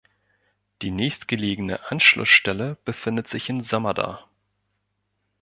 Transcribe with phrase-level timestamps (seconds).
[0.81, 4.25] Die nächstgelegene Anschlussstelle befindet sich in Sömmerda.